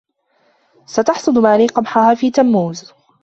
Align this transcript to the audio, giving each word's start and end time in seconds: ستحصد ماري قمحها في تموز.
ستحصد 0.85 1.37
ماري 1.37 1.67
قمحها 1.67 2.15
في 2.15 2.31
تموز. 2.31 2.91